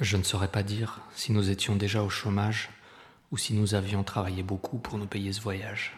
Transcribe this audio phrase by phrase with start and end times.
[0.00, 2.70] Je ne saurais pas dire si nous étions déjà au chômage
[3.30, 5.94] ou si nous avions travaillé beaucoup pour nous payer ce voyage.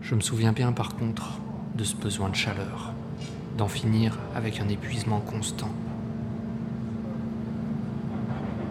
[0.00, 1.40] Je me souviens bien par contre
[1.74, 2.92] de ce besoin de chaleur,
[3.58, 5.74] d'en finir avec un épuisement constant.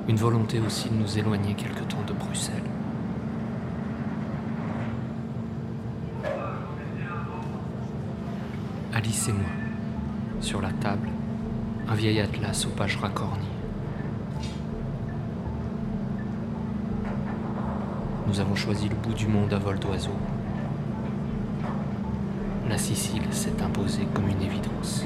[0.07, 2.63] Une volonté aussi de nous éloigner quelque temps de Bruxelles.
[8.93, 9.49] Alice et moi,
[10.39, 11.09] sur la table,
[11.89, 13.45] un vieil atlas aux pages racornies.
[18.27, 20.13] Nous avons choisi le bout du monde à vol d'oiseau.
[22.69, 25.03] La Sicile s'est imposée comme une évidence.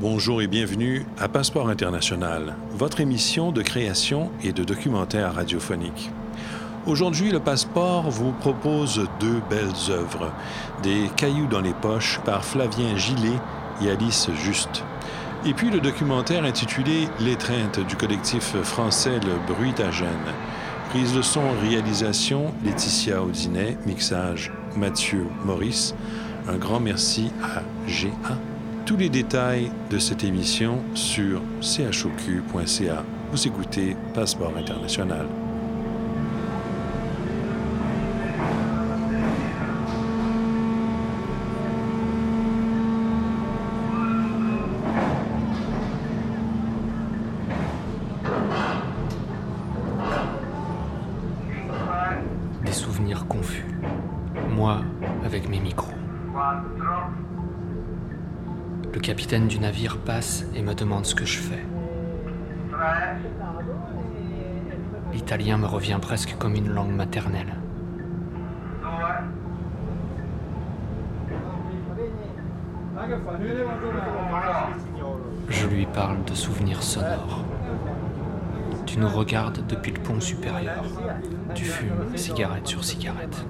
[0.00, 6.12] Bonjour et bienvenue à Passeport International, votre émission de création et de documentaire radiophonique.
[6.86, 10.32] Aujourd'hui, le Passeport vous propose deux belles œuvres,
[10.82, 13.38] Des cailloux dans les poches par Flavien Gillet
[13.82, 14.84] et Alice Juste.
[15.44, 20.08] Et puis le documentaire intitulé L'étreinte du collectif français Le Bruitagène.
[20.90, 25.94] Prise de son, réalisation, Laetitia Audinet, mixage, Mathieu Maurice.
[26.48, 28.36] Un grand merci à GA.
[28.86, 33.04] Tous les détails de cette émission sur choq.ca.
[33.30, 35.26] Vous écoutez Passeport international.
[60.54, 61.64] Et me demande ce que je fais.
[65.12, 67.52] L'italien me revient presque comme une langue maternelle.
[75.50, 77.44] Je lui parle de souvenirs sonores.
[78.86, 80.84] Tu nous regardes depuis le pont supérieur.
[81.54, 83.44] Tu fumes cigarette sur cigarette.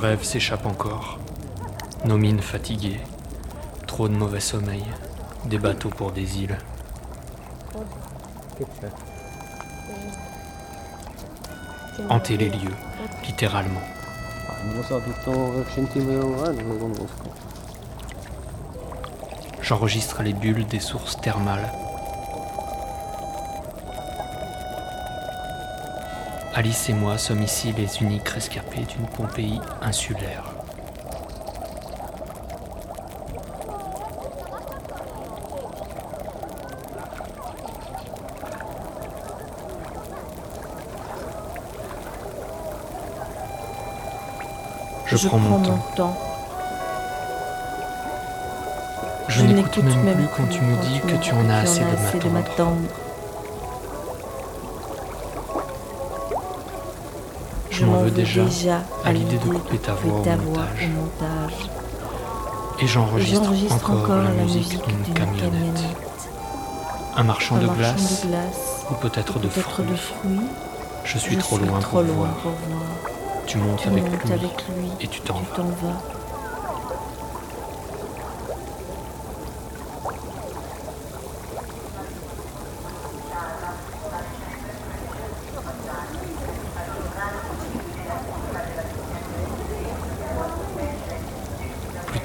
[0.00, 1.18] Quelques rêves s'échappent encore.
[2.06, 3.00] Nos mines fatiguées.
[3.86, 4.82] Trop de mauvais sommeil.
[5.44, 6.56] Des bateaux pour des îles.
[12.08, 12.74] Hanter les lieux,
[13.26, 13.82] littéralement.
[19.60, 21.70] J'enregistre les bulles des sources thermales.
[26.60, 30.44] Alice et moi sommes ici les uniques rescapés d'une Pompéi insulaire.
[45.06, 45.78] Je, prends, mon temps.
[45.96, 46.18] temps.
[49.28, 52.76] Je, n'écoute même, plus quand tu me dis que tu en as assez de m'attendre.
[57.80, 58.42] Je m'en veux déjà
[59.06, 60.84] à l'idée de couper ta voix ta au voix montage.
[60.84, 61.70] au montage.
[62.82, 65.96] Et j'enregistre j'enregistre encore, la musique d'une camionnette.
[67.16, 69.86] Un marchand Un de marchand glace de glace, ou peut-être de fruits.
[69.86, 70.40] de fruits.
[71.04, 72.34] Je suis Je trop suis loin trop pour loin voir.
[72.42, 72.82] pour voir.
[73.46, 76.19] Tu montes Tu avec montes lui avec lui et tu t'en vas.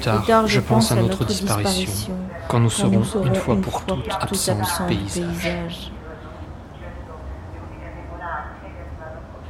[0.06, 2.02] Tard, Plus tard, je pense à notre disparition,
[2.48, 5.92] quand nous serons nous une fois pour toutes absents absents du du paysage.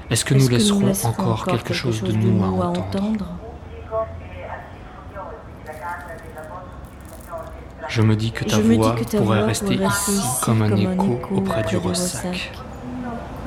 [0.08, 3.26] Est-ce que nous laisserons laisserons encore quelque chose de nous à entendre
[7.88, 10.22] Je me dis que ta voix que ta pourrait voix rester pourrait ici rester ici
[10.44, 12.52] comme un comme un écho auprès du du ressac,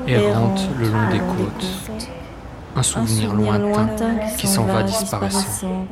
[0.06, 2.10] errante le long des côtes,
[2.76, 5.86] un souvenir, lointain, qui s'en va, disparaissant.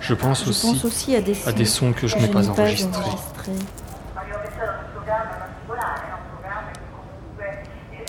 [0.00, 3.10] Je pense aussi, à, des sons, à, des sons que je n'ai pas, enregistrés.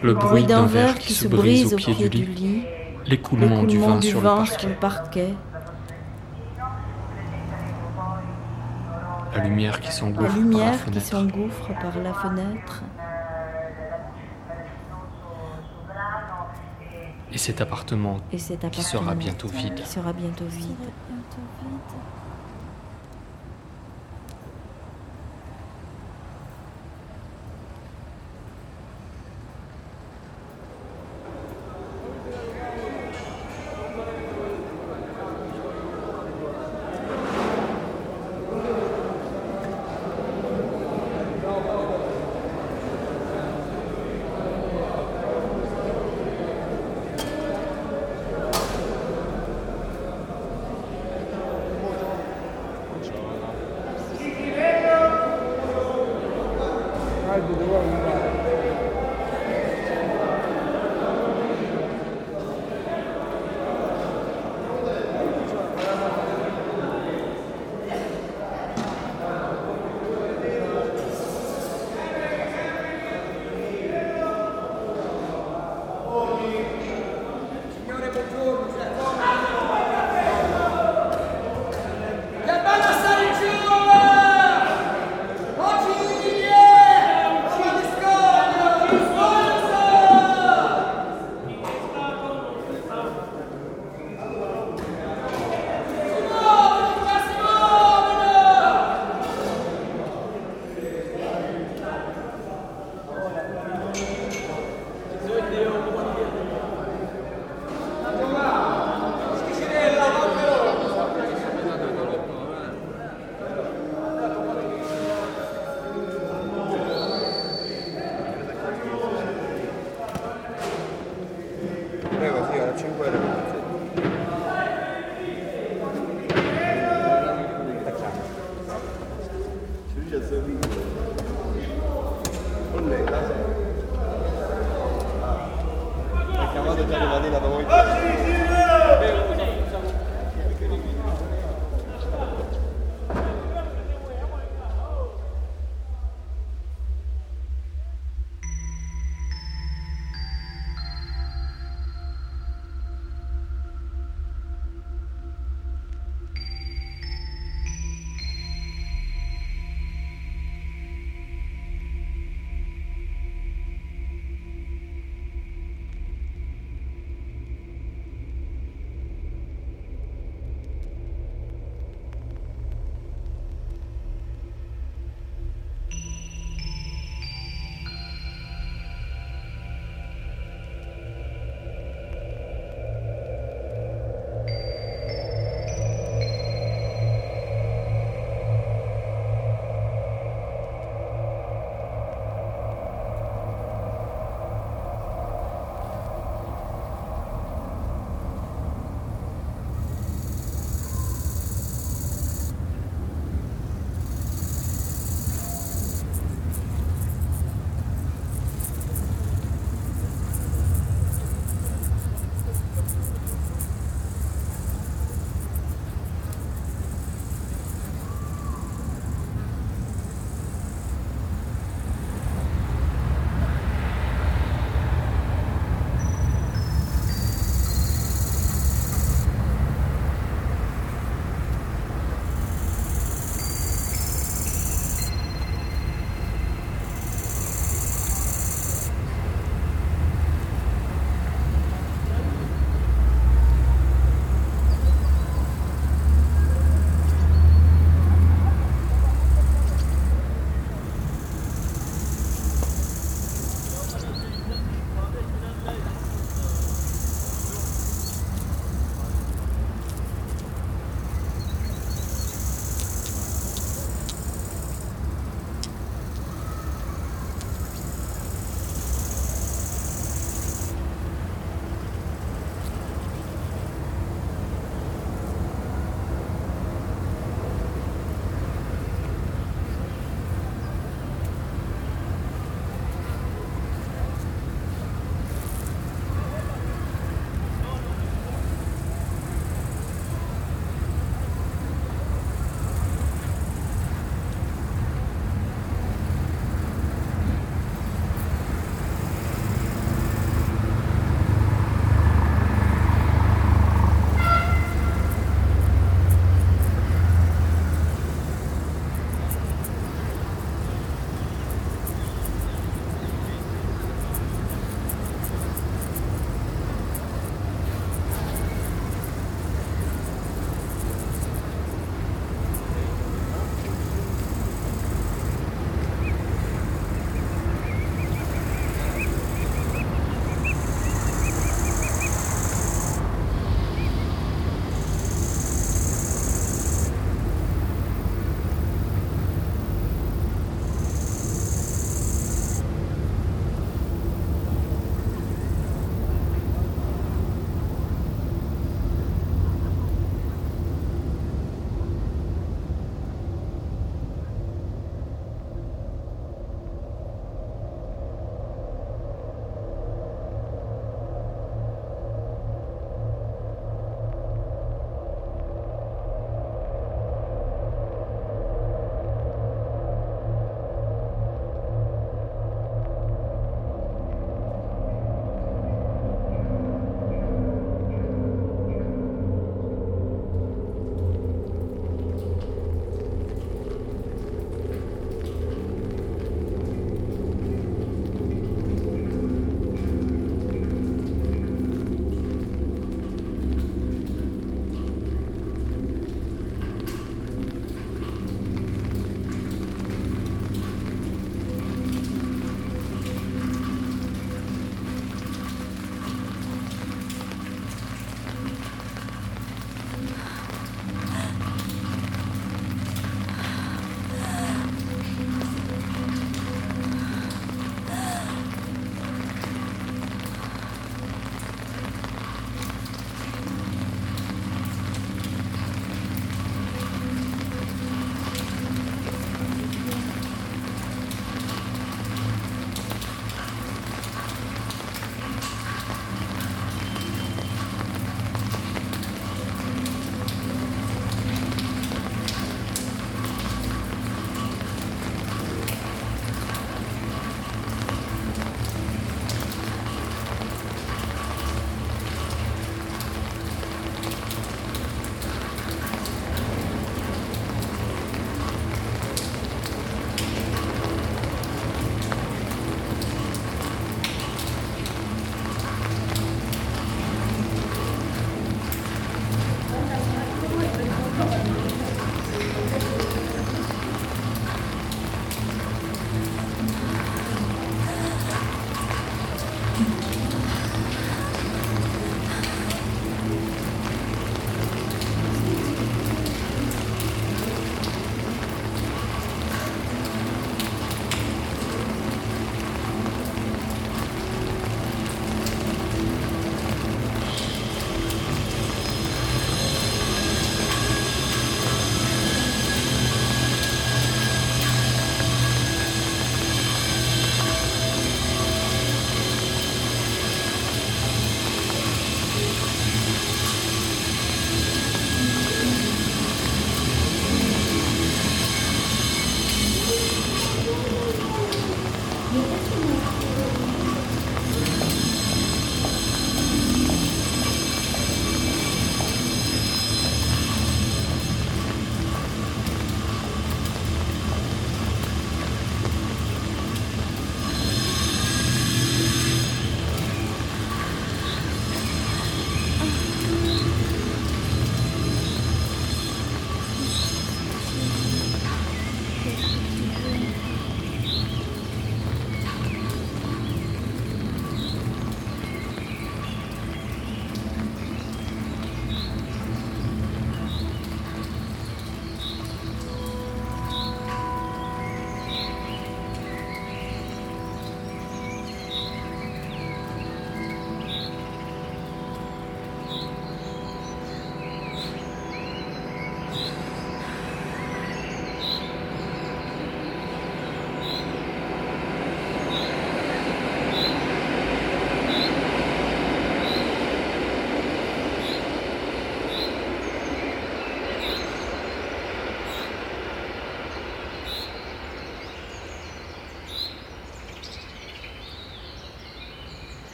[0.00, 2.64] Le bruit d'un verre qui se brise au pied, du lit,
[3.06, 5.34] l'écoulement du vin, sur, le parquet,
[9.34, 12.82] la lumière qui s'engouffre par la fenêtre.
[17.32, 19.80] Et cet appartement sera bientôt vide.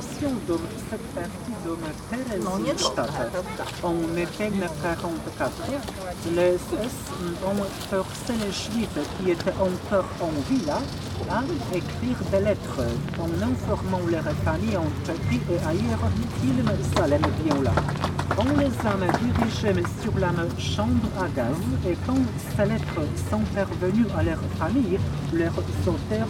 [0.00, 0.56] De
[0.88, 3.10] cette partie de ma Theresienstadt
[3.82, 4.50] en été
[4.82, 5.50] 44,
[6.34, 6.96] les SS
[7.44, 8.88] ont forcé les Juifs
[9.18, 10.78] qui étaient encore en villa
[11.30, 11.42] à
[11.74, 12.80] écrire des lettres
[13.18, 16.00] en informant leurs familles en Turquie et ailleurs
[16.40, 17.72] qu'ils s'allaient bien là.
[18.38, 21.56] On les a dirigés sur la chambre à gaz
[21.86, 22.16] et quand
[22.56, 24.98] ces lettres sont parvenues à leur famille,
[25.32, 26.28] leur auteur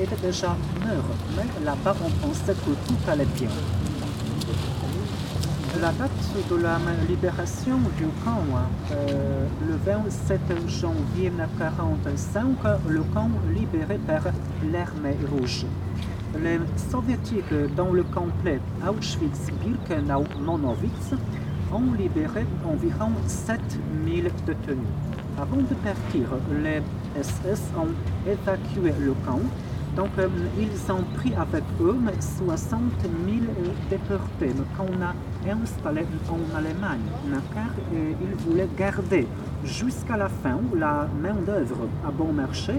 [0.00, 1.04] était déjà mort.
[1.36, 3.48] Mais là-bas, on pensait que tout allait bien.
[5.80, 6.10] La date
[6.50, 8.42] de la libération du camp,
[8.92, 12.46] euh, le 27 janvier 1945,
[12.88, 14.22] le camp libéré par
[14.72, 15.66] l'armée rouge.
[16.34, 16.58] Les
[16.90, 21.14] soviétiques dans le complet Auschwitz-Birkenau-Monowitz
[21.72, 24.78] ont libéré environ 7000 détenus.
[25.38, 26.28] Avant de partir,
[26.62, 26.82] les
[27.22, 27.94] SS ont
[28.28, 29.40] évacué le camp
[29.96, 33.14] donc, euh, ils ont pris avec eux 60 000
[33.88, 35.14] déportés qu'on a
[35.50, 37.00] installés en Allemagne,
[37.54, 39.26] car ils voulaient garder
[39.64, 42.74] jusqu'à la fin la main-d'œuvre à bon marché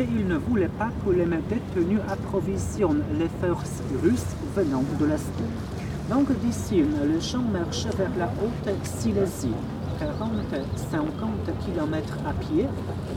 [0.00, 5.36] et ils ne voulaient pas que les détenus approvisionnent les forces russes venant de l'Est.
[6.08, 9.54] Donc, d'ici, les gens marchaient vers la Haute-Silésie.
[10.00, 11.04] 40-50
[11.66, 12.66] km à pied.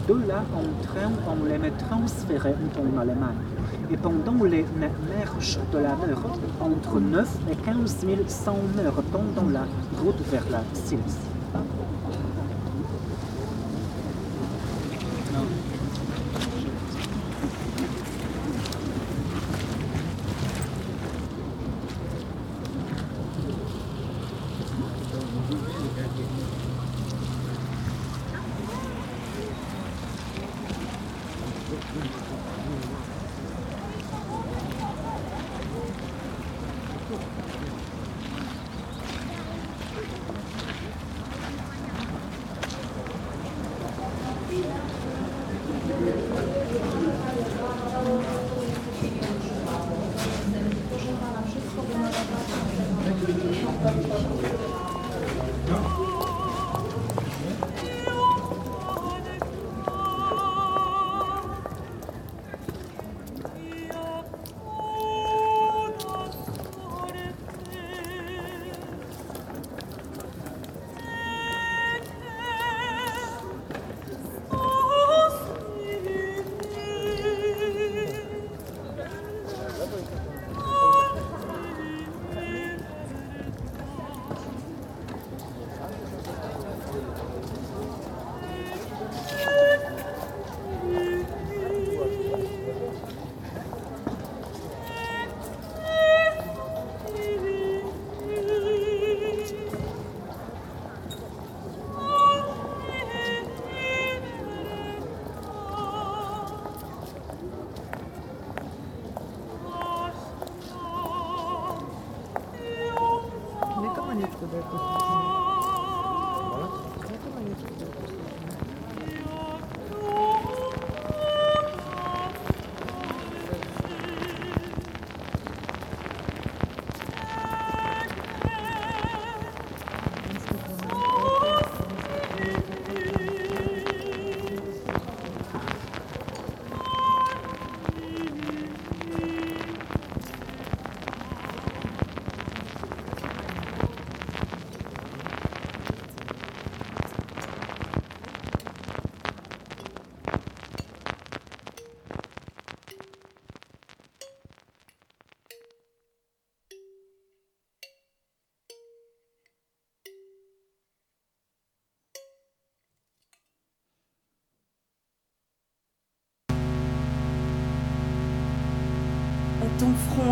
[0.09, 3.43] De là, en train, on les transférait en Allemagne.
[3.89, 4.65] Et pendant les
[5.09, 6.17] marches de la mer,
[6.59, 9.65] entre 9 et 15 100 heures pendant la
[10.03, 11.29] route vers la Silésie.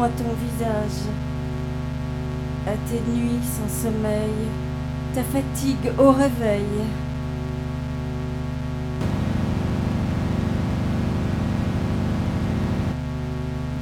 [0.04, 1.06] À ton visage,
[2.66, 4.32] à tes nuits sans sommeil,
[5.14, 6.66] ta fatigue au réveil.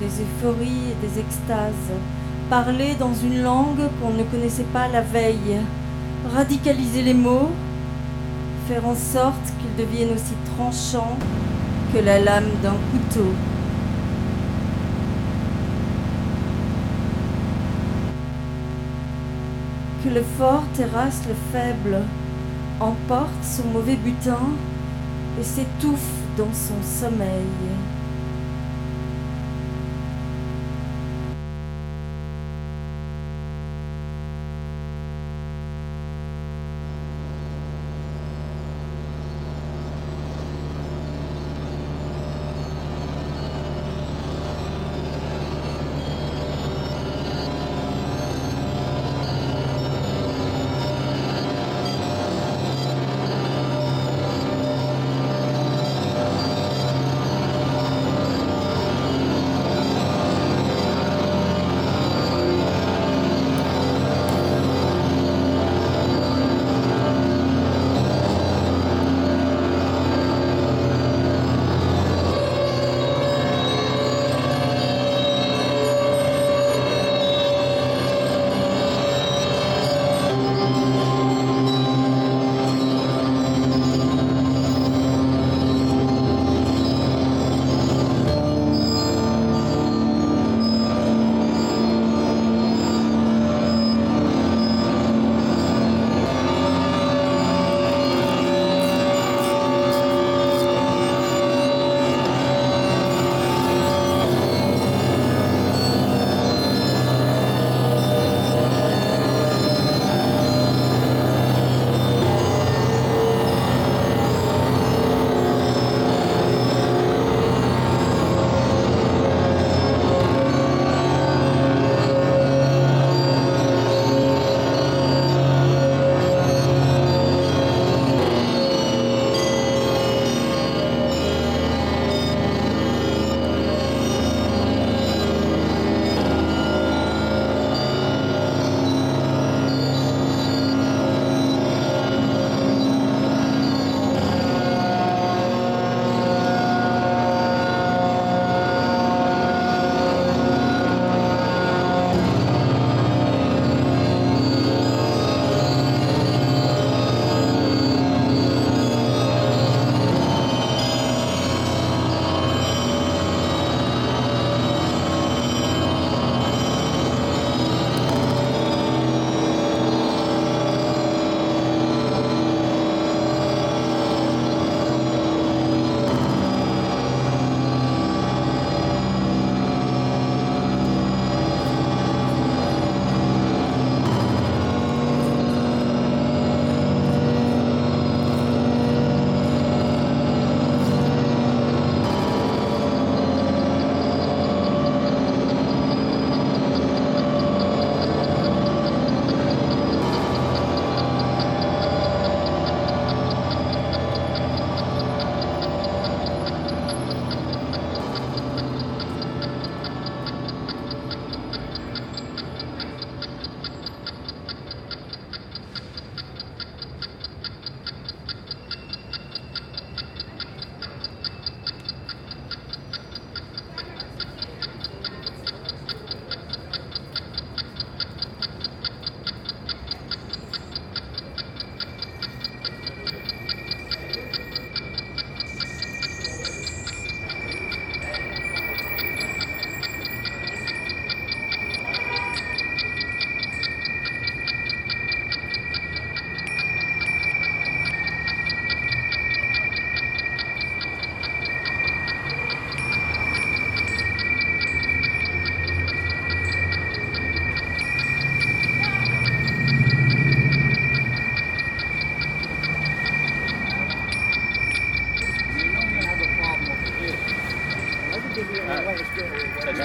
[0.02, 1.74] Des euphories et des extases,
[2.50, 5.62] parler dans une langue qu'on ne connaissait pas la veille,
[6.36, 7.52] radicaliser les mots,
[8.68, 11.18] faire en sorte qu'ils deviennent aussi tranchants
[11.94, 13.32] que la lame d'un couteau.
[20.04, 22.02] Que le fort terrasse le faible,
[22.80, 24.40] emporte son mauvais butin
[25.40, 26.00] et s'étouffe
[26.38, 27.79] dans son sommeil.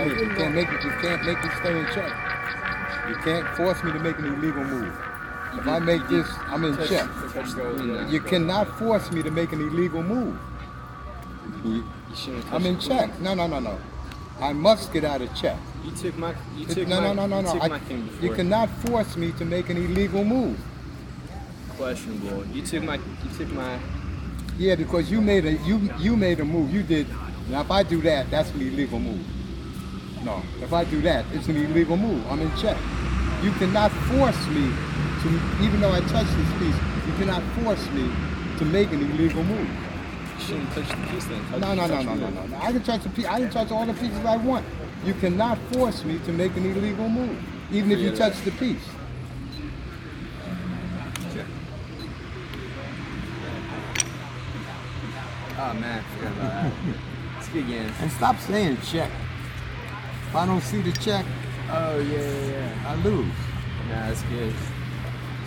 [0.05, 0.85] Now, you can't make it.
[0.85, 2.13] You can't make me stay in check.
[3.09, 4.95] You can't force me to make an illegal move.
[5.55, 7.09] If I make this, I'm in check.
[8.11, 10.37] You cannot force me to make an illegal move.
[12.51, 13.19] I'm in check.
[13.21, 13.79] No, no, no, no.
[14.41, 15.57] I must get out of check.
[15.85, 16.35] You took my.
[16.57, 17.13] You took no, my.
[17.13, 17.75] no, no, no, you no.
[17.75, 17.81] I-
[18.21, 20.59] you cannot force me to make an illegal move.
[21.77, 22.45] Questionable.
[22.47, 22.97] You took my.
[22.97, 23.79] You took my.
[24.59, 26.73] Yeah, because you made a you you made a move.
[26.73, 27.07] You did.
[27.49, 29.25] Now, if I do that, that's an illegal move.
[30.25, 32.25] No, if I do that, it's an illegal move.
[32.31, 32.79] I'm in check.
[33.43, 34.73] You cannot force me
[35.23, 35.29] to,
[35.63, 38.11] even though I touch this piece, you cannot force me
[38.59, 39.69] to make an illegal move.
[39.69, 41.61] You shouldn't touch the piece then.
[41.61, 42.57] No, no, no, no, no, no, no.
[42.57, 43.27] I can touch the piece.
[43.27, 44.65] I can touch all the pieces I want.
[45.05, 47.39] You cannot force me to make an illegal move,
[47.71, 48.83] even if you touch the piece.
[55.57, 56.73] Oh man, forgot about that.
[57.45, 57.93] Speak again.
[58.01, 59.11] And stop saying check.
[60.35, 61.25] If I don't see the check,
[61.71, 62.91] Oh yeah, yeah, yeah.
[62.91, 63.25] I lose.
[63.89, 64.53] Nah, that's good.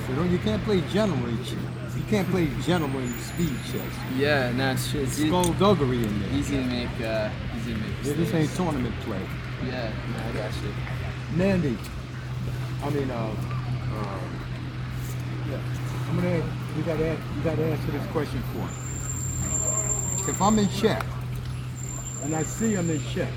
[0.07, 1.37] So don't, you can't play gentleman.
[1.43, 3.91] You can't play gentleman speed chess.
[4.15, 5.01] Yeah, nah, it's true.
[5.01, 6.31] It's Skullduggery in there.
[6.31, 6.87] easy to make.
[7.01, 7.89] Uh, easy to make.
[8.01, 9.19] Yeah, this ain't tournament play.
[9.65, 10.73] Yeah, nah, I got you.
[11.35, 11.77] Mandy,
[12.81, 13.15] I mean, uh,
[13.93, 14.19] uh,
[15.49, 15.59] yeah.
[16.09, 16.35] I'm gonna,
[16.77, 20.31] you gotta, ask- you gotta answer this question for me.
[20.31, 21.03] If I'm in check,
[22.23, 23.33] and I see I'm in check,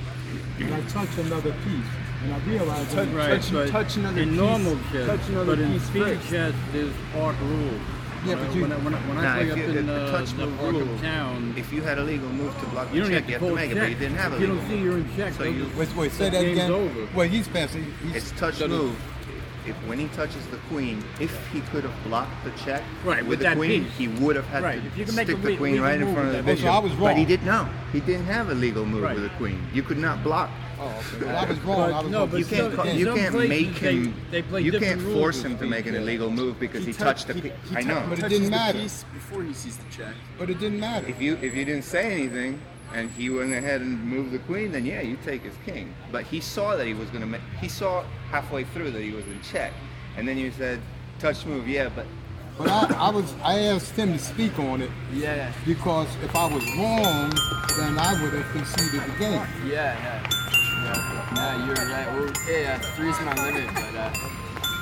[0.59, 1.91] and I touch another piece,
[2.25, 5.29] and I realize I'm in Right, check, but touch another in piece- normal chess, touch
[5.29, 6.29] another but in piece speed first.
[6.31, 7.81] chess, there's park rules.
[8.27, 9.87] Yeah, but you- when I, when I, when I Nah, play if up you- in
[9.87, 12.59] the uh, touch the move park rule, of town, If you had a legal move
[12.61, 13.95] to block you the don't check, have you have to pull make it, but you
[13.95, 14.85] didn't have a If you don't see move.
[14.85, 16.71] you're in check, So you- just- wait, wait, say that game's again.
[16.71, 17.09] over.
[17.15, 17.87] Well, he's passing.
[18.05, 18.95] He's, It's touch move.
[19.67, 23.41] If when he touches the queen, if he could have blocked the check Right, with
[23.41, 23.93] with the queen, piece.
[23.99, 25.73] he would have had Right, to if you can make a stick the le- queen
[25.75, 26.61] legal right in front of the that bishop.
[26.61, 26.69] piece.
[26.69, 27.29] Oh, so I was But he wrong.
[27.29, 27.69] did no.
[27.93, 29.15] He didn't have a legal move Right.
[29.15, 29.61] with the queen.
[29.75, 30.49] You could not block.
[30.81, 30.85] Oh,
[31.21, 31.93] well, I was wrong.
[31.93, 32.29] I was no, wrong.
[32.31, 32.75] but You can't.
[32.75, 34.15] some- ca- you can't places make him.
[34.31, 37.43] they play you can't force him to make an illegal move because he, touched- touched
[37.43, 37.49] the.
[37.49, 38.03] he- he I know.
[38.09, 38.79] But it didn't matter.
[39.13, 40.15] before he sees the check.
[40.39, 41.07] But it didn't matter.
[41.07, 42.61] If you if you didn't say anything
[42.93, 45.95] and he went ahead and moved the queen, then yeah, you take his king.
[46.11, 47.41] But he saw that he was gonna make.
[47.61, 49.73] He saw halfway through that he was in check,
[50.17, 50.81] and then you said
[51.19, 52.07] touch move, yeah, but
[52.59, 56.45] But I, I was, I asked him to speak on it Yeah, because if I
[56.53, 57.31] was wrong,
[57.79, 59.47] then I would have conceded the game.
[59.67, 60.31] yeah, yeah.
[60.83, 62.07] Yeah, nah, you're right.
[62.13, 64.13] Well, yeah, yeah, three's my limit, but uh,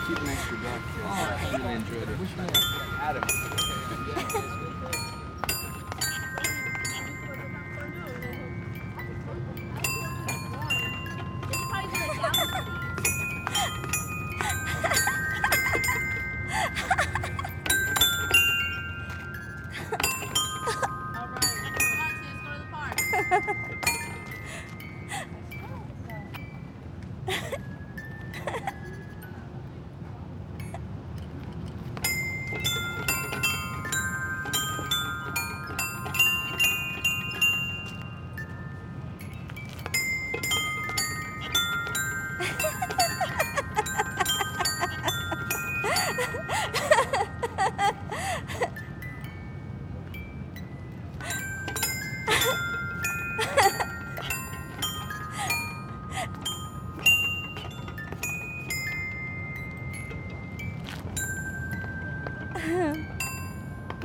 [0.09, 0.81] keep an extra buck.
[1.05, 2.19] I really enjoyed it.
[3.01, 4.55] Adam.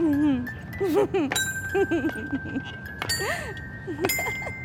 [0.04, 0.44] Mm-hmm.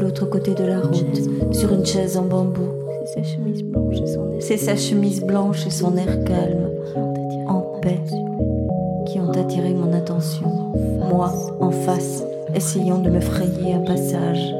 [0.00, 2.68] l'autre côté de la route, sur une chaise en bambou.
[3.06, 6.68] C'est sa chemise blanche et son air, C'est sa chemise blanche et son air calme,
[7.46, 8.00] en paix,
[9.06, 10.48] qui ont attiré mon attention.
[11.08, 12.22] Moi, en face,
[12.54, 14.54] essayant de me frayer un passage.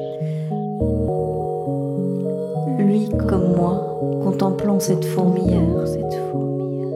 [2.78, 5.86] Lui, comme moi, contemplant cette fourmilière.
[5.86, 6.88] Cette fourmilière.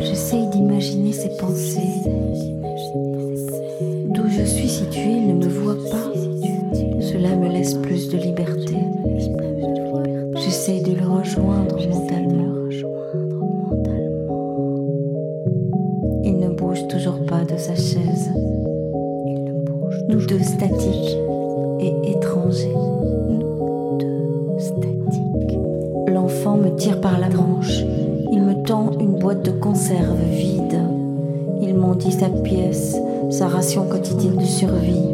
[0.00, 1.80] J'essaye d'imaginer ses pensées.
[4.10, 5.50] D'où je suis située, il ne me
[10.64, 12.54] J'essaye de le rejoindre mentalement.
[16.22, 18.30] Il ne bouge toujours pas de sa chaise.
[20.08, 21.18] Nous deux statiques
[21.80, 22.76] et étrangers.
[23.28, 25.58] Nous deux statiques.
[26.06, 27.80] L'enfant me tire par la manche.
[28.30, 30.78] Il me tend une boîte de conserve vide.
[31.60, 32.94] Il m'en dit sa pièce,
[33.30, 35.11] sa ration quotidienne de survie,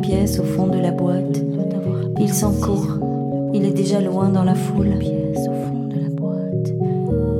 [0.00, 1.42] pièce au fond de la boîte.
[2.20, 2.98] Il s'encourt.
[3.54, 4.94] Il est déjà loin dans la foule.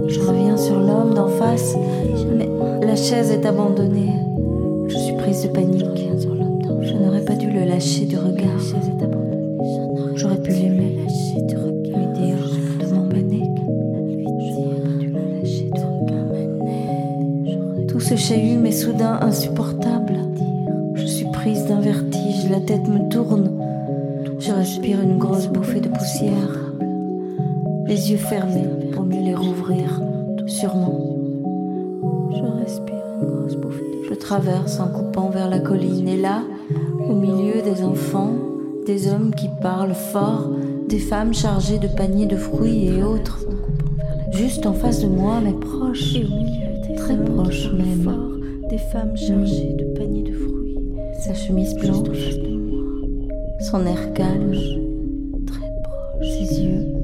[0.08, 1.76] Je reviens sur l'homme d'en face,
[2.36, 2.48] mais
[2.86, 4.07] la chaise est abandonnée.
[28.18, 30.02] Yeux fermés pour mieux les rouvrir,
[30.46, 31.16] sûrement.
[32.32, 33.84] Je respire une grosse bouffée.
[34.08, 36.42] Je traverse en coupant vers la colline et là,
[37.08, 38.32] au milieu des enfants,
[38.86, 40.50] des hommes qui parlent fort,
[40.88, 43.46] des femmes chargées de paniers de fruits et autres.
[44.32, 46.16] Juste en face de moi, mais proche,
[46.96, 48.12] très proche même.
[48.70, 50.76] Des femmes chargées de paniers de fruits.
[51.20, 52.36] Sa chemise blanche,
[53.60, 54.54] son air calme,
[55.46, 56.97] très proche, ses yeux.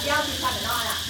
[0.00, 1.07] 不要去下载那个了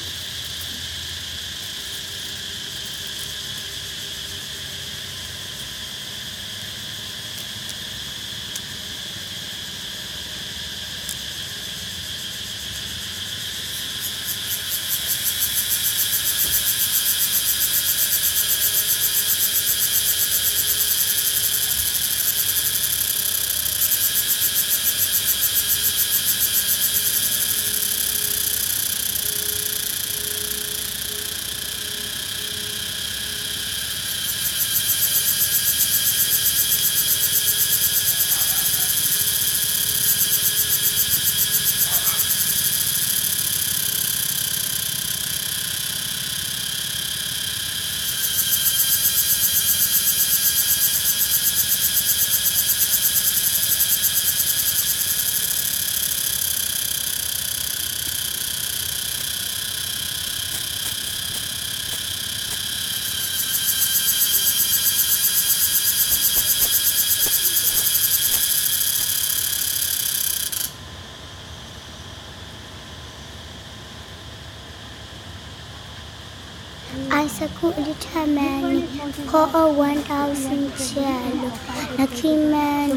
[79.29, 81.53] Oo, 1,000 cello.
[82.01, 82.97] Nakimen,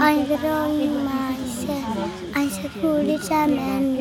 [0.00, 2.08] I'm growing myself.
[2.32, 4.00] I secured sa men.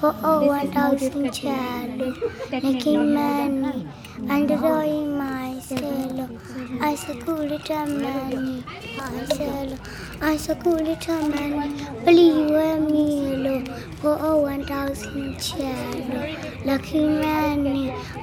[0.00, 2.08] Oo, 1,000 cello.
[2.48, 3.52] Nakimen,
[4.32, 5.41] I'm growing myself
[5.78, 6.28] solo.
[6.80, 8.64] I school tamani.
[9.00, 9.76] I solo.
[10.20, 12.06] I school tamani.
[12.06, 13.64] Only you and me lo.
[14.00, 16.20] For oh one thousand cello.
[16.64, 17.66] Lucky man,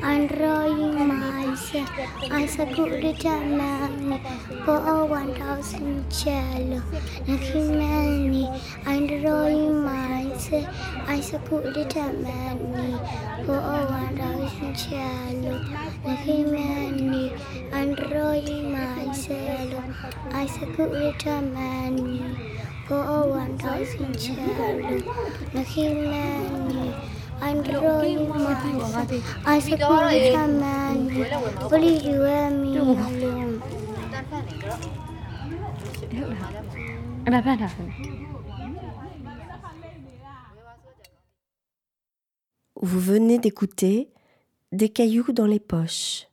[0.03, 0.73] I'm Roy
[1.11, 1.89] myself.
[2.31, 4.19] I school man!"
[4.65, 6.81] For a oh one thousand cello.
[7.27, 8.47] Lucky man,
[8.85, 10.67] I'm Roy myself.
[11.07, 11.63] I school
[12.23, 12.99] man!"
[13.45, 15.53] For a oh one thousand cello.
[16.05, 17.38] Lucky mani.
[17.38, 17.38] man,
[17.72, 19.30] Android mice,
[20.32, 22.36] I secluded a man
[22.86, 25.00] for one thousand cello.
[25.54, 26.94] Lucky man.
[27.40, 30.96] Android mice, I secluded a man,
[31.68, 32.20] please you
[32.62, 33.62] me alone.
[37.24, 37.68] အဲ့ဒါဖတ်တာ
[42.88, 43.96] Vous venez d'écouter
[44.80, 46.26] Des cailloux dans les poches,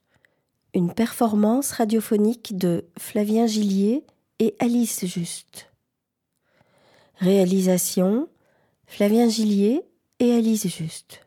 [0.77, 4.05] une performance radiophonique de Flavien Gillier
[4.39, 5.73] et Alice Juste.
[7.17, 8.29] Réalisation
[8.85, 9.81] Flavien Gillier
[10.19, 11.27] et Alice Juste.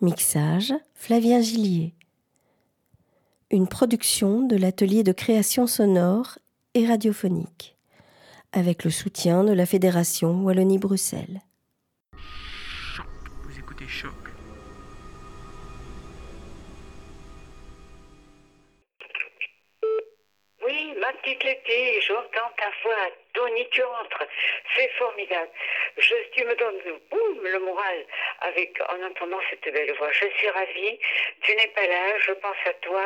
[0.00, 1.92] Mixage Flavien Gillier.
[3.50, 6.38] Une production de l'atelier de création sonore
[6.72, 7.76] et radiophonique,
[8.52, 11.42] avec le soutien de la Fédération Wallonie-Bruxelles.
[21.02, 24.14] Ma petite Letty, j'entends ta voix tonitruante.
[24.76, 25.50] C'est formidable.
[25.98, 28.06] Je, tu me donnes boum, le moral
[28.42, 30.10] avec, en entendant cette belle voix.
[30.12, 30.98] Je suis ravie.
[31.42, 32.18] Tu n'es pas là.
[32.18, 33.04] Je pense à toi.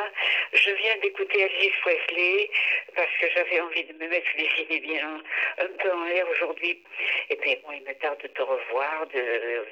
[0.52, 2.50] Je viens d'écouter Elvis Presley
[2.94, 5.22] parce que j'avais envie de me mettre les idées bien
[5.58, 6.82] un peu en l'air aujourd'hui.
[7.30, 9.66] Et puis, bon, il me tarde de te revoir, de,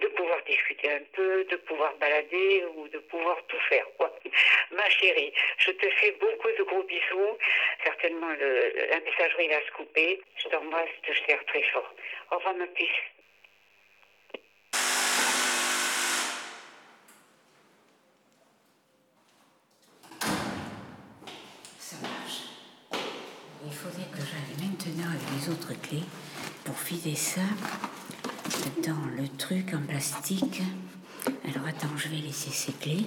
[0.00, 4.14] de pouvoir discuter un peu, de pouvoir balader ou de pouvoir tout faire, quoi.
[4.72, 7.38] Ma chérie, je te fais beaucoup de gros bisous.
[7.84, 10.22] Certainement, le, la messagerie va se couper.
[10.36, 11.94] Je t'embrasse, je te serre très fort.
[12.30, 12.88] Au revoir, ma puce.
[21.78, 22.40] Ça marche.
[23.66, 26.02] Il faudrait que j'aille maintenant les autres clés
[26.64, 27.40] pour filer ça
[28.86, 30.62] dans le truc en plastique.
[31.44, 33.06] Alors attends, je vais laisser ces clés.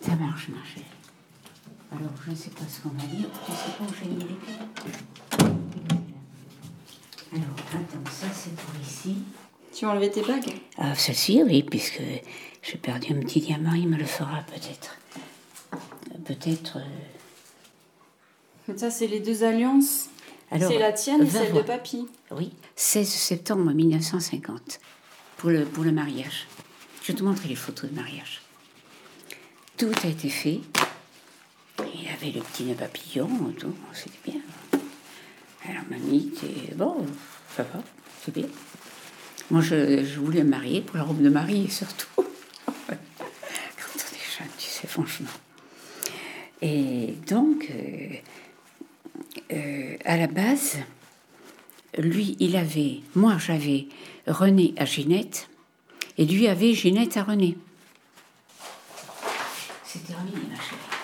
[0.00, 0.84] Ça marche, ma chérie.
[1.92, 3.28] Alors, je ne sais pas ce qu'on va dire.
[3.46, 5.48] Je ne sais pas où j'ai mis les clés?
[7.32, 9.16] Alors, attends, ça c'est pour ici.
[9.74, 10.52] Tu as enlevé tes bagues?
[10.78, 12.02] Ah, celle-ci, oui, puisque
[12.62, 14.96] j'ai perdu un petit diamant, il me le fera peut-être.
[15.72, 16.78] Euh, Peut-être.
[18.68, 20.08] euh, Ça, c'est les deux alliances.
[20.50, 22.06] C'est la tienne et celle de papy.
[22.30, 24.80] Oui, 16 septembre 1950,
[25.36, 26.46] pour le, pour le mariage.
[27.02, 28.42] Je vais te montrer les photos de mariage.
[29.76, 30.60] Tout a été fait.
[31.78, 33.28] Il avait le petit nœud papillon,
[33.58, 34.40] tout, c'était bien.
[35.68, 37.06] Alors, mamie, t'es bon,
[37.56, 37.82] ça va,
[38.22, 38.46] c'est bien.
[39.50, 42.06] Moi, je, je voulais me marier pour la robe de mariée, surtout.
[42.16, 42.24] Quand
[42.86, 45.28] on est jeune, tu sais, franchement.
[46.62, 48.14] Et donc, euh,
[49.52, 50.78] euh, à la base,
[51.98, 53.86] lui, il avait, moi j'avais
[54.26, 55.48] René à Ginette,
[56.18, 57.56] et lui avait Ginette à René.
[59.84, 60.94] C'est terminé, ma chérie.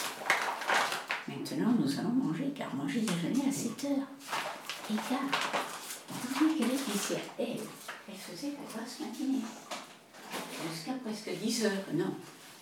[1.28, 4.08] Maintenant, nous allons manger, car moi j'ai déjeuné à 7 heures.
[4.90, 5.20] Et car,
[6.58, 7.60] quelle épicière, elle,
[8.08, 9.44] elle faisait la grasse matinée.
[10.72, 12.14] Jusqu'à presque 10 heures, non.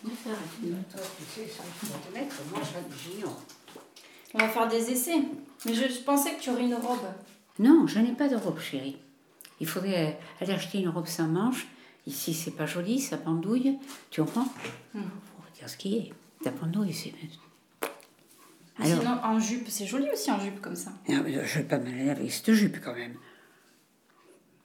[0.03, 1.51] 9 heures, elle dit, toi, tu sais,
[1.83, 2.61] vas te mettre, moi
[3.03, 3.41] j'ignore.
[4.33, 5.19] On va faire des essais.
[5.65, 6.99] Mais je, je pensais que tu aurais une robe.
[7.57, 8.97] Non, je n'ai pas de robe, chérie.
[9.59, 11.67] Il faudrait euh, aller acheter une robe sans manches.
[12.07, 13.77] Ici, c'est pas joli, ça pendouille.
[14.09, 14.47] Tu comprends?
[14.95, 16.13] On va dire ce qui est.
[16.43, 17.13] Ça pendouille, c'est.
[18.81, 20.91] Alors- Sinon, en jupe, c'est joli aussi en jupe comme ça.
[21.09, 23.15] Ah, mais je vais pas me laver avec cette jupe quand même.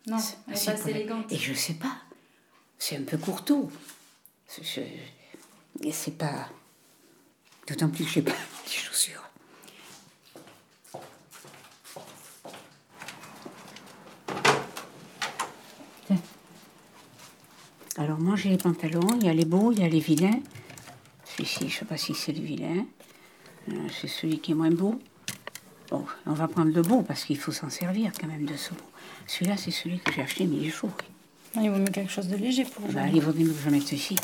[0.06, 1.32] Non, elle est C'est pas assez élégante.
[1.32, 1.96] Et je sais pas.
[2.78, 3.70] C'est un peu courteau.
[4.46, 6.48] C'est- je- et C'est pas.
[7.66, 8.30] D'autant plus que j'ai pas
[8.66, 9.23] des chaussures.
[17.97, 20.40] Alors moi j'ai les pantalons, il y a les beaux, il y a les vilains.
[21.24, 22.84] Celui-ci, je sais pas si c'est le vilain.
[23.68, 25.01] Euh, C'est celui qui est moins beau.
[25.90, 28.70] Bon, on va prendre le beau parce qu'il faut s'en servir quand même de ce
[28.70, 28.84] beau.
[29.26, 30.90] Celui-là, c'est celui que j'ai acheté, mais il est chaud.
[31.57, 33.70] Ah, il vaut mieux quelque chose de léger pour Bah, il vaudrait mieux que je
[33.70, 34.16] mette ceci.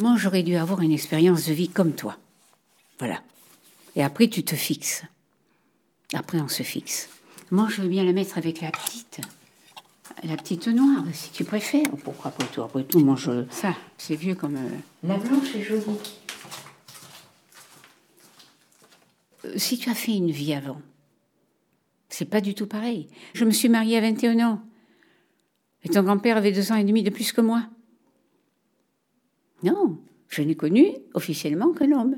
[0.00, 2.16] Moi, j'aurais dû avoir une expérience de vie comme toi.
[2.98, 3.22] Voilà.
[3.96, 5.02] Et après, tu te fixes.
[6.12, 7.08] Après, on se fixe.
[7.50, 9.20] Moi, je veux bien la mettre avec la petite.
[10.24, 11.90] La petite noire, si tu préfères.
[12.04, 13.44] Pourquoi après tout Après tout, moi, je...
[13.50, 14.56] Ça, c'est vieux comme...
[14.56, 14.68] euh,
[15.02, 15.82] La blanche est jolie.
[19.44, 20.80] Euh, Si tu as fait une vie avant,
[22.08, 23.08] c'est pas du tout pareil.
[23.34, 24.62] Je me suis mariée à 21 ans.
[25.82, 27.64] Et ton grand-père avait deux ans et demi de plus que moi.
[29.64, 29.98] Non,
[30.28, 32.16] je n'ai connu officiellement qu'un homme.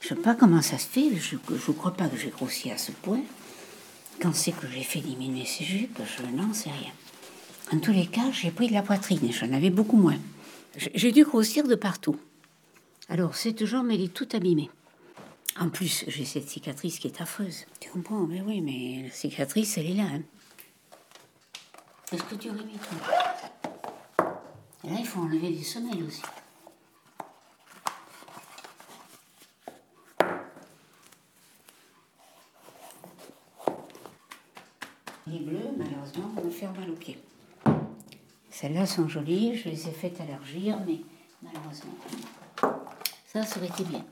[0.00, 2.78] Je sais pas comment ça se fait, je ne crois pas que j'ai grossi à
[2.78, 3.20] ce point.
[4.20, 6.92] Quand c'est que j'ai fait diminuer ces jupes, je n'en sais rien.
[7.72, 10.18] En tous les cas, j'ai pris de la poitrine j'en avais beaucoup moins.
[10.76, 12.16] J'ai dû grossir de partout.
[13.08, 14.70] Alors, cette jambe, elle est toute abîmée.
[15.58, 17.66] En plus, j'ai cette cicatrice qui est affreuse.
[17.80, 20.04] Tu comprends Mais oui, mais la cicatrice, elle est là.
[20.04, 20.22] hein.
[22.12, 22.98] Est-ce que tu aurais mis toi
[24.84, 26.22] là, il faut enlever des semelles aussi.
[35.30, 37.18] Les bleus, malheureusement, vont me faire mal aux pieds.
[38.50, 40.98] Celles-là sont jolies, je les ai faites allergir, mais
[41.42, 41.94] malheureusement,
[43.26, 44.04] ça, ça aurait été bien.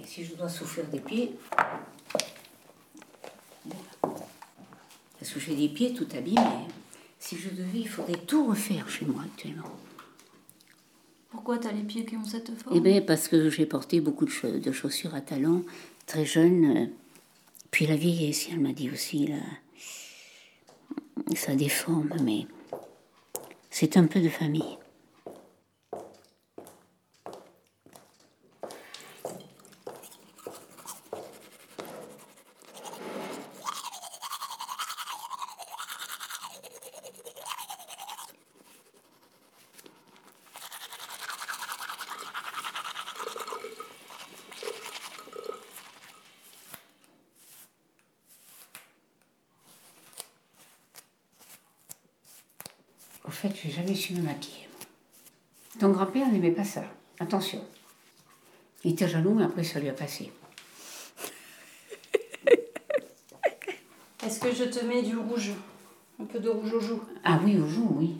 [0.00, 1.32] Et si je dois souffrir des pieds,
[5.18, 6.40] parce que j'ai des pieds tout abîmés,
[7.18, 9.64] si je devais, il faudrait tout refaire chez moi actuellement.
[11.30, 12.76] Pourquoi t'as les pieds qui ont cette forme?
[12.76, 15.64] Eh bien, parce que j'ai porté beaucoup de, cha- de chaussures à talons
[16.06, 16.90] très jeune.
[17.76, 19.36] Puis la vieillesse, elle m'a dit aussi, là,
[21.34, 22.46] ça déforme, mais
[23.68, 24.78] c'est un peu de famille.
[53.26, 53.50] Au fait,
[54.06, 54.68] su me maquiller.
[55.80, 56.84] Ton grand-père n'aimait pas ça.
[57.18, 57.64] Attention.
[58.84, 60.32] Il était jaloux, mais après, ça lui a passé.
[64.24, 65.52] Est-ce que je te mets du rouge?
[66.20, 67.02] Un peu de rouge aux joues.
[67.24, 68.16] Ah oui, au jour, oui.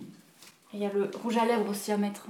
[0.72, 2.26] Il y a le rouge à lèvres aussi à mettre.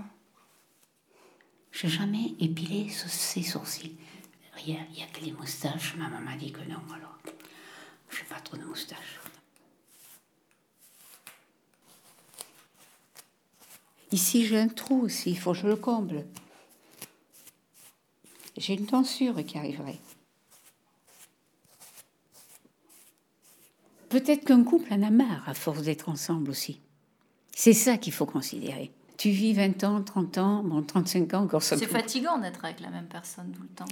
[1.73, 3.97] J'ai jamais épilé ses sourcils.
[4.55, 5.97] Rien, il n'y a que les moustaches.
[5.97, 7.19] Ma maman m'a dit que non, alors
[8.11, 9.21] je n'ai pas trop de moustaches.
[14.13, 16.25] Ici, j'ai un trou aussi, il faut que je le comble.
[18.57, 19.99] J'ai une tonsure qui arriverait.
[24.09, 26.81] Peut-être qu'un couple en a marre à force d'être ensemble aussi.
[27.55, 28.93] C'est ça qu'il faut considérer.
[29.17, 31.77] Tu vis 20 ans, 30 ans, bon, 35 ans, encore ça.
[31.77, 33.87] C'est fatigant d'être avec la même personne tout le temps.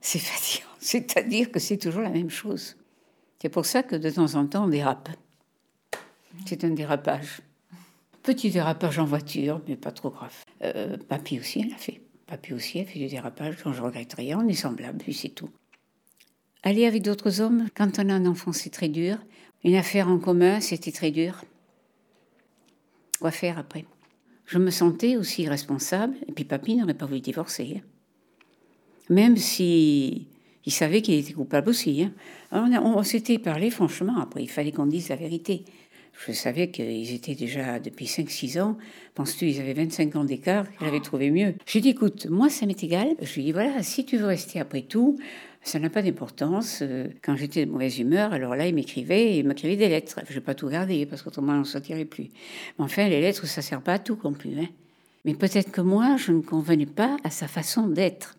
[0.00, 0.68] C'est fatigant.
[0.78, 2.76] C'est-à-dire que c'est toujours la même chose.
[3.40, 5.08] C'est pour ça que de temps en temps, on dérape.
[6.46, 7.40] C'est un dérapage.
[8.26, 10.34] Petit dérapage en voiture, mais pas trop grave.
[10.62, 12.00] Euh, papy aussi, elle a fait.
[12.26, 14.40] Papy aussi a fait du dérapage, dont je regrette rien.
[14.44, 15.48] On est semblables, puis c'est tout.
[16.64, 19.18] Aller avec d'autres hommes, quand on a un enfant, c'est très dur.
[19.62, 21.44] Une affaire en commun, c'était très dur.
[23.20, 23.84] Quoi faire après?
[24.44, 27.76] Je me sentais aussi responsable, et puis papy n'aurait pas voulu divorcer.
[27.76, 27.86] hein.
[29.08, 30.26] Même si
[30.64, 32.02] il savait qu'il était coupable aussi.
[32.02, 32.12] hein.
[32.82, 35.64] On s'était parlé franchement, après il fallait qu'on dise la vérité.
[36.26, 38.76] Je savais qu'ils étaient déjà depuis 5-6 ans.
[39.14, 41.54] Penses-tu, ils avaient 25 ans d'écart, je l'avais trouvé mieux?
[41.66, 43.08] J'ai dit, écoute, moi ça m'est égal.
[43.20, 45.18] Je lui ai dit, voilà, si tu veux rester après tout,
[45.62, 46.80] ça n'a pas d'importance.
[46.82, 50.20] Euh, Quand j'étais de mauvaise humeur, alors là, il m'écrivait, il m'écrivait des lettres.
[50.28, 52.28] Je n'ai pas tout gardé, parce qu'autrement, on ne s'en tirait plus.
[52.78, 54.58] Mais enfin, les lettres, ça ne sert pas à tout non plus.
[54.58, 54.68] hein.
[55.24, 58.36] Mais peut-être que moi, je ne convenais pas à sa façon d'être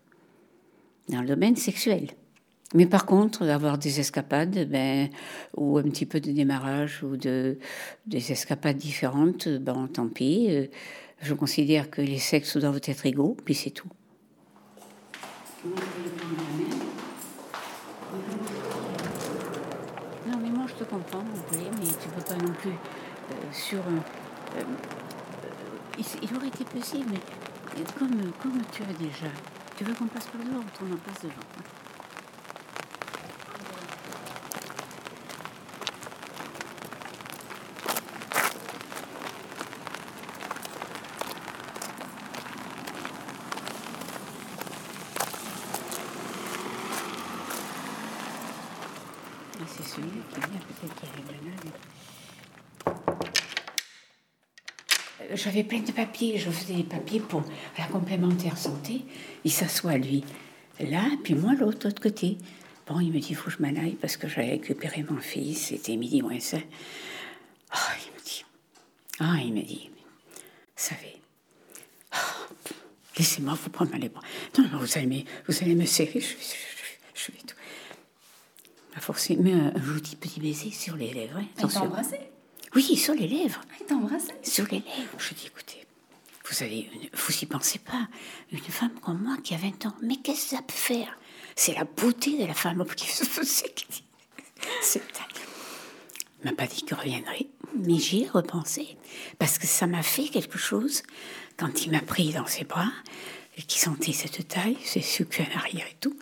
[1.10, 2.08] dans le domaine sexuel.
[2.74, 5.08] Mais par contre, avoir des escapades, ben,
[5.56, 7.58] ou un petit peu de démarrage, ou de,
[8.06, 10.46] des escapades différentes, ben, tant pis.
[10.50, 10.66] Euh,
[11.20, 13.88] Je considère que les sexes doivent être égaux, puis c'est tout.
[15.64, 15.70] Non,
[20.40, 23.78] mais moi je te comprends, mon poulet, mais tu peux pas non plus euh, sur
[23.78, 24.62] euh,
[25.98, 29.26] il, aurait été possible, mais comme, comme tu as déjà.
[29.76, 31.62] Tu veux qu'on passe par devant ou on en passe devant hein
[49.60, 51.72] Ah, C'est celui qui vient peut-être qui arrive là.
[55.20, 57.44] Euh, J'avais plein de papiers, je faisais des papiers pour
[57.78, 59.02] la complémentaire santé.
[59.44, 60.24] Il s'assoit, lui,
[60.80, 62.36] là, puis moi, l'autre, l'autre côté.
[62.88, 65.20] Bon, il me dit, il faut que je m'en aille parce que j'avais récupéré mon
[65.20, 66.56] fils, c'était midi moins ça.
[67.70, 68.44] Ah, il me dit,
[69.20, 70.40] ah, il me dit, vous
[70.74, 71.20] savez,
[72.10, 72.16] ah,
[73.16, 74.22] laissez-moi vous prendre les bras.
[74.58, 76.34] Non, non, vous allez me, vous allez me serrer, je, je,
[77.14, 77.54] je, je vais tout.
[79.40, 81.36] Mais un, un joli petit baiser sur les lèvres.
[81.38, 82.18] hein, Il t'a embrassé?
[82.74, 83.60] Oui, sur les lèvres.
[83.80, 85.18] Il t'a embrassé Sur les lèvres.
[85.18, 85.84] Je dis, écoutez,
[86.50, 88.08] vous avez, une- vous y pensez pas,
[88.52, 91.18] une femme comme moi qui a 20 ans, mais qu'est-ce que ça peut faire?
[91.56, 93.74] C'est la beauté de la femme qui se faisait.
[94.82, 95.02] C'est
[96.40, 98.96] il m'a pas dit qu'il reviendrait, mais j'y ai repensé
[99.40, 101.02] parce que ça m'a fait quelque chose
[101.56, 102.92] quand il m'a pris dans ses bras
[103.56, 106.16] et qu'il sentait cette taille, ses sucres en arrière et tout.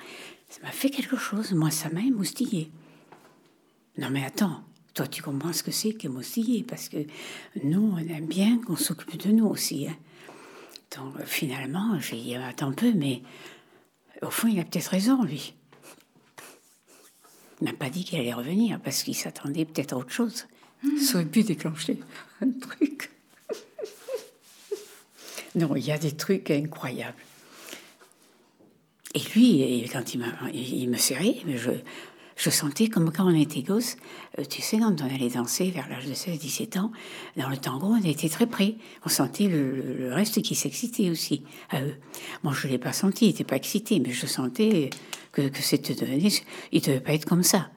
[0.48, 1.52] Ça m'a fait quelque chose.
[1.52, 2.70] Moi, ça m'a émoustillé.
[3.98, 4.62] Non, mais attends,
[4.96, 6.96] toi, tu comprends ce que c'est qu'émoustiller parce que
[7.62, 9.86] nous, on aime bien qu'on s'occupe de nous aussi.
[9.86, 9.96] hein.
[10.96, 13.20] Donc, euh, finalement, j'ai dit, attends un peu, mais
[14.22, 15.52] au fond, il a peut-être raison, lui.
[17.60, 20.46] Il m'a pas dit qu'il allait revenir parce qu'il s'attendait peut-être à autre chose.
[20.98, 22.00] Ça aurait pu déclencher
[22.40, 23.10] un truc.
[25.56, 27.22] non, il y a des trucs incroyables.
[29.12, 30.24] Et lui, quand il
[30.54, 31.70] il me serrait, mais je,
[32.36, 33.96] je sentais comme quand on était gosse,
[34.38, 36.92] euh, tu sais, quand on allait danser vers l'âge de 16-17 ans,
[37.36, 38.74] dans le tango, on était très près.
[39.04, 41.94] On sentait le, reste qui s'excitait aussi à eux.
[42.42, 44.90] Moi, je ne l'ai pas senti, il n'était pas excité, mais je sentais
[45.32, 46.30] que, c'était devenu,
[46.72, 47.70] il ne devait pas être comme ça.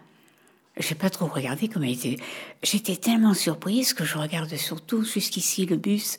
[0.78, 2.18] J'ai pas trop regardé comment il était.
[2.62, 6.18] J'étais tellement surprise que je regarde surtout jusqu'ici le bus.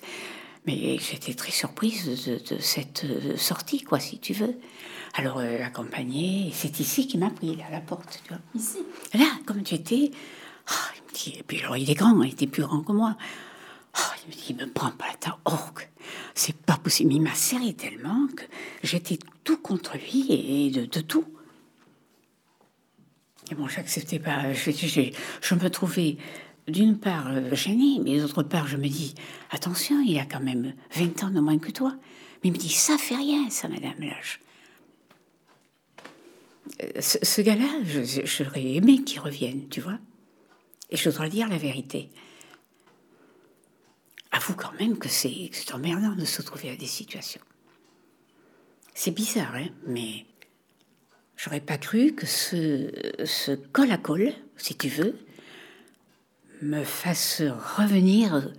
[0.66, 4.54] Mais j'étais très surprise de, de cette euh, sortie, quoi, si tu veux.
[5.14, 8.40] Alors, euh, l'accompagner, c'est ici qu'il m'a pris, là, à la porte, tu vois.
[8.54, 8.78] Ici?
[9.14, 10.10] Là, comme tu étais.
[10.68, 12.92] Ah, il me dit, et puis alors, il est grand, il était plus grand que
[12.92, 13.16] moi.
[13.94, 15.32] Ah, il me dit, il me prend pas la tête.
[15.46, 15.52] Oh,
[16.34, 17.12] c'est pas possible.
[17.12, 18.44] Il m'a serré tellement que
[18.84, 21.24] j'étais tout contre lui et de, de tout.
[23.50, 24.52] Et bon, j'acceptais pas.
[24.52, 26.18] Je, je- je me trouvais
[26.68, 29.14] d'une part euh, gênée, mais d'autre part, je me dis
[29.50, 31.94] attention, il a quand même 20 ans de moins que toi.
[32.44, 34.38] Mais il me dit ça fait rien, ça, madame l'âge.
[36.82, 37.68] Euh, Ce, gars-là,
[38.24, 39.98] j'aurais aimé qu'il revienne, tu vois.
[40.90, 42.10] Et je dois dire la vérité.
[44.32, 47.40] Avoue quand même que c'est emmerdant de se trouver à des situations.
[48.94, 50.26] C'est bizarre, hein, mais
[51.36, 55.18] j'aurais pas cru que ce, col à col, si tu veux,
[56.62, 57.42] me fasse
[57.78, 58.52] revenir.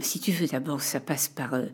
[0.00, 1.66] Si tu veux, d'abord, ça passe par, euh,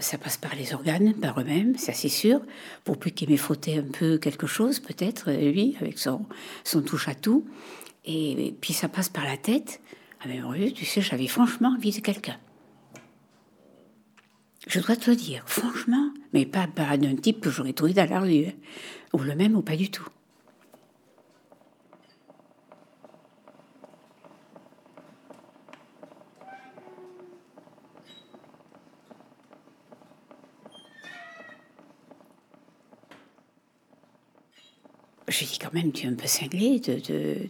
[0.00, 2.40] ça passe par les organes, par eux-mêmes, ça c'est sûr.
[2.84, 6.24] Pour plus qu'il m'ait frotté un peu quelque chose, peut-être euh, lui, avec son,
[6.64, 7.44] son touche à tout.
[8.04, 9.80] Et, puis ça passe par la tête.
[10.20, 12.36] Ah mais oui, tu sais, j'avais franchement envie de quelqu'un.
[14.68, 18.08] Je dois te le dire, franchement, mais pas, pas d'un type que j'aurais trouvé dans
[18.08, 18.52] la rue, hein.
[19.12, 20.06] ou le même ou pas du tout.
[35.46, 37.48] Dis quand même, tu es un peu cinglé de, de- de-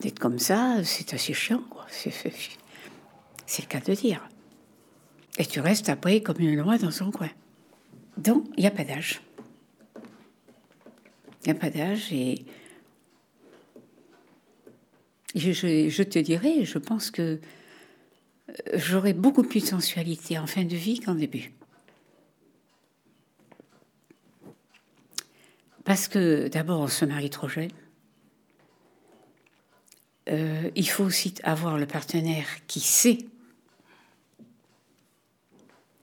[0.00, 1.86] d'être comme ça, c'est assez chiant, quoi.
[1.90, 4.28] C'est, le cas de dire.
[5.38, 7.30] Et tu restes après comme une loi dans son coin.
[8.16, 9.20] Donc, il n'y a pas d'âge.
[11.44, 12.44] Il n'y a pas d'âge et
[15.34, 17.22] je, je- te dirais, je pense que
[18.48, 21.52] euh, j'aurai beaucoup plus de sensualité en fin de vie qu'en début.
[25.88, 27.70] Parce que d'abord, on se marie trop jeune.
[30.28, 33.20] Euh, il faut aussi avoir le partenaire qui sait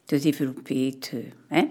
[0.07, 1.17] te développer, te,
[1.51, 1.67] hein,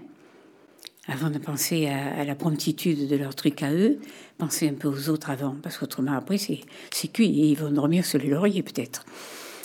[1.08, 3.98] avant de penser à, à la promptitude de leur truc à eux,
[4.38, 8.06] penser un peu aux autres avant, parce qu'autrement après c'est cuit et ils vont dormir
[8.06, 9.04] sur les lauriers peut-être.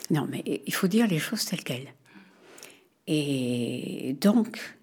[0.09, 1.93] Non, mais il faut dire les choses telles quelles.
[3.05, 4.75] Et donc,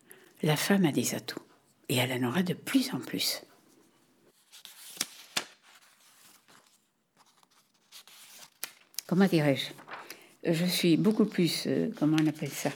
[0.45, 1.43] la femme a des atouts,
[1.89, 3.43] et elle en aura de plus en plus.
[9.07, 9.67] Comment dirais-je?
[10.53, 12.71] Je suis beaucoup plus, euh, comment on appelle ça?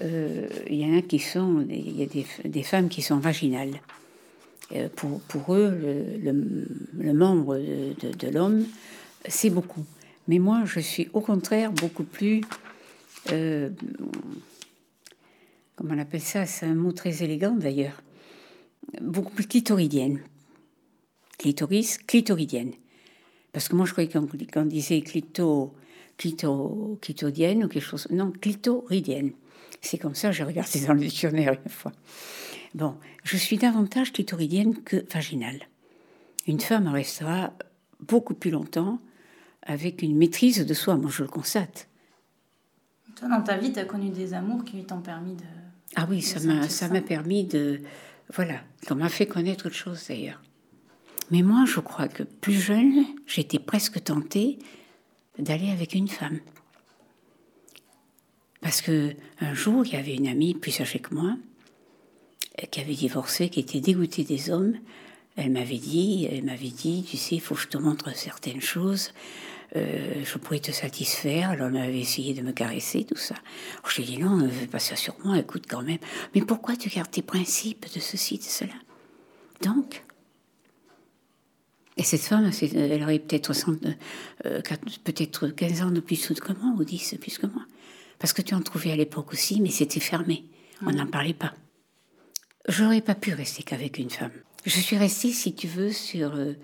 [0.00, 2.06] Euh, Il y en a qui sont, il y a
[2.44, 3.80] des, femmes qui sont vaginales.
[4.72, 5.76] Euh, pour, eux,
[6.22, 8.64] le, membre de, de- l'homme,
[9.28, 9.84] c'est beaucoup.
[10.28, 12.42] Mais moi, je suis au contraire beaucoup plus.
[13.26, 13.74] comment
[15.94, 16.46] on appelle ça?
[16.46, 18.00] C'est un mot très élégant d'ailleurs.
[19.00, 20.20] Beaucoup plus clitoridienne.
[21.38, 22.72] Clitoris, clitoridienne.
[23.52, 25.74] Parce que moi, je croyais qu'on qu'on disait clito,
[26.16, 28.06] clito, clitoridienne ou quelque chose.
[28.10, 29.32] Non, clitoridienne.
[29.80, 31.92] C'est comme ça, j'ai regardé dans le dictionnaire une fois.
[32.74, 35.60] Bon, je suis davantage clitoridienne que vaginale.
[36.46, 37.52] Une femme restera
[38.00, 39.00] beaucoup plus longtemps
[39.62, 40.96] avec une maîtrise de soi.
[40.96, 41.88] Moi, je le constate.
[43.16, 45.44] Toi, dans ta vie, tu as connu des amours qui t'ont permis de.
[45.96, 47.80] Ah oui, de ça m'a, sentir ça m'a permis de.
[48.32, 50.40] Voilà, ça m'a fait connaître autre chose d'ailleurs.
[51.30, 54.58] Mais moi, je crois que plus jeune, j'étais presque tentée
[55.38, 56.40] d'aller avec une femme.
[58.60, 61.36] Parce que un jour, il y avait une amie plus âgée que moi,
[62.60, 64.74] euh, qui avait divorcé, qui était dégoûtée des hommes.
[65.36, 68.60] Elle m'avait dit, elle m'avait dit, tu sais, il faut que je te montre certaines
[68.60, 69.12] choses.
[69.76, 71.50] Euh, je pourrais te satisfaire.
[71.50, 73.36] Alors, elle m'avait essayé de me caresser, tout ça.
[73.88, 75.98] Je lui ai dit, non, ne fais pas ça sur moi, écoute quand même.
[76.34, 78.74] Mais pourquoi tu gardes tes principes de ceci, de cela?
[79.62, 80.02] Donc,
[82.00, 83.84] et cette femme, elle aurait peut-être 60,
[84.46, 84.62] euh,
[85.04, 87.66] peut-être 15 ans de plus que moi, ou 10 de plus que moi.
[88.18, 90.46] Parce que tu en trouvais à l'époque aussi, mais c'était fermé.
[90.80, 91.52] On n'en parlait pas.
[92.66, 94.32] J'aurais pas pu rester qu'avec une femme.
[94.64, 96.54] Je suis restée, si tu veux, sur euh,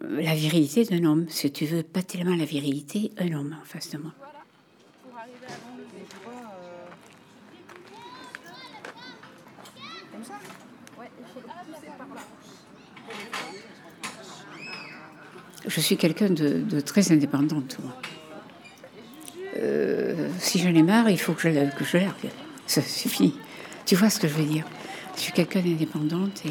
[0.00, 1.26] la virilité d'un homme.
[1.28, 4.14] Si tu veux, pas tellement la virilité, un homme en face de moi.
[10.10, 10.38] Comme ça
[10.98, 12.22] Ouais, il faut le pousser par là.
[15.68, 17.92] Je suis quelqu'un de, très indépendante, moi.
[19.58, 21.84] Euh, si j'en ai marre, il faut que je, que.
[22.66, 23.34] Ça, fini.
[23.84, 24.64] Tu vois ce que je veux dire?
[25.14, 26.42] Je suis quelqu'un d'indépendante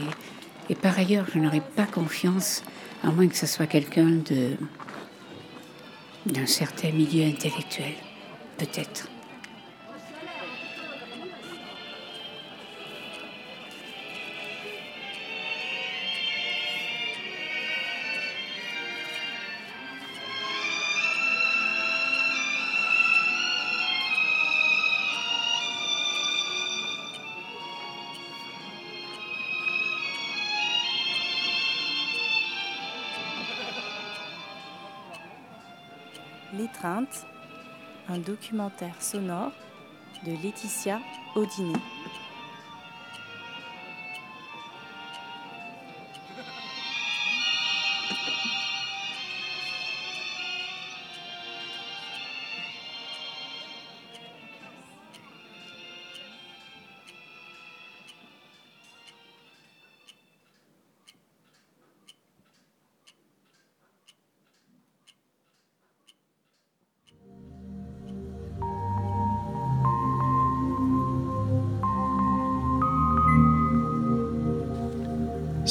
[0.69, 2.63] et, par ailleurs, je n'aurais pas confiance,
[3.03, 4.19] à moins que ce soit quelqu'un
[6.25, 7.93] d'un certain milieu intellectuel,
[8.57, 9.07] peut-être.
[36.83, 39.51] Un documentaire sonore
[40.25, 40.99] de Laetitia
[41.35, 41.73] Audiné.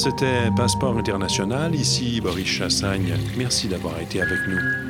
[0.07, 1.75] C'était Passeport international.
[1.75, 3.15] Ici Boris Chassagne.
[3.37, 4.86] Merci d'avoir été avec nous.